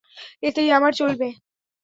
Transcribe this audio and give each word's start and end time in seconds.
এতেই 0.43 0.69
আমার 0.77 0.91
চলবে। 0.93 1.27